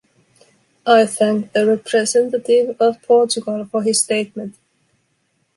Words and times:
I 0.83 1.05
thank 1.05 1.53
the 1.53 1.67
representative 1.67 2.75
of 2.81 2.99
Portugal 3.03 3.65
for 3.65 3.83
his 3.83 4.01
statement. 4.03 4.55